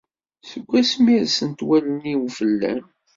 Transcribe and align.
Seg 0.49 0.67
asmi 0.81 1.17
rsen-t 1.25 1.59
wallen-iw 1.67 2.23
fell-am. 2.37 2.83